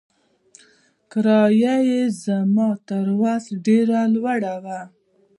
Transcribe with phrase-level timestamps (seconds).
[1.11, 4.79] کرايه يې زما تر وس ډېره لوړه وه.